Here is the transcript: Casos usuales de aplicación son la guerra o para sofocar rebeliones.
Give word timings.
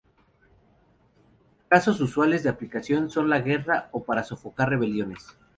Casos 1.69 2.01
usuales 2.01 2.41
de 2.41 2.49
aplicación 2.49 3.11
son 3.11 3.29
la 3.29 3.39
guerra 3.41 3.89
o 3.91 4.01
para 4.03 4.23
sofocar 4.23 4.67
rebeliones. 4.67 5.37